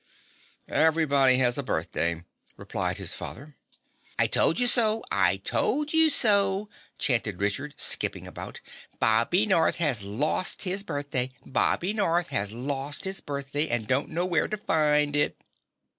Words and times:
"Everybody 0.67 1.37
has 1.37 1.59
a 1.59 1.61
birthday," 1.61 2.23
replied 2.57 2.97
his 2.97 3.13
father. 3.13 3.55
"I 4.17 4.25
told 4.25 4.57
you 4.57 4.65
so! 4.65 5.03
I 5.11 5.37
told 5.37 5.93
you 5.93 6.09
so!" 6.09 6.69
chanted 6.97 7.39
Richard, 7.39 7.75
skipping 7.77 8.25
about. 8.25 8.61
"Bobby 8.99 9.45
North 9.45 9.75
has 9.75 10.01
lost 10.01 10.63
his 10.63 10.81
birthday! 10.81 11.29
Bobby 11.45 11.93
North 11.93 12.29
has 12.29 12.51
lost 12.51 13.03
his 13.03 13.21
birthday 13.21 13.67
and 13.67 13.85
don't 13.87 14.09
know 14.09 14.25
where 14.25 14.47
to 14.47 14.57
find 14.57 15.15
it!" 15.15 15.39